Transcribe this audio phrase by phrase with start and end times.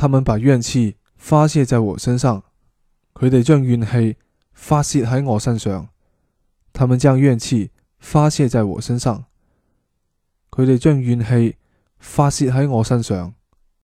[0.00, 2.42] 他们把怨气发泄在我身上
[3.12, 4.16] 佢哋将怨气
[4.54, 5.90] 发泄喺我身上
[6.72, 9.26] 他们将怨气发泄在我身上
[10.50, 11.56] 佢哋将怨气
[11.98, 13.34] 发泄喺我身上。